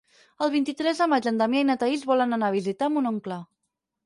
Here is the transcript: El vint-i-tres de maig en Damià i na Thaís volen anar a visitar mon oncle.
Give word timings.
El 0.45 0.51
vint-i-tres 0.53 1.01
de 1.01 1.07
maig 1.11 1.27
en 1.33 1.37
Damià 1.41 1.61
i 1.67 1.67
na 1.71 1.75
Thaís 1.85 2.07
volen 2.13 2.39
anar 2.39 2.51
a 2.51 2.57
visitar 2.57 2.89
mon 2.97 3.13
oncle. 3.13 3.41